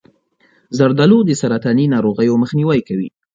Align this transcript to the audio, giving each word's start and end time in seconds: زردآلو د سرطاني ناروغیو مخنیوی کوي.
زردآلو 0.77 1.17
د 1.25 1.31
سرطاني 1.41 1.85
ناروغیو 1.93 2.41
مخنیوی 2.43 2.79
کوي. 2.87 3.09